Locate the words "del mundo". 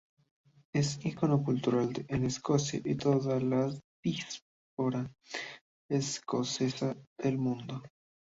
7.19-7.83